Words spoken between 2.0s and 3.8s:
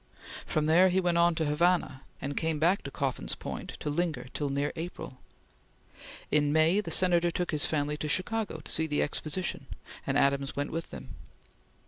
and came back to Coffin's Point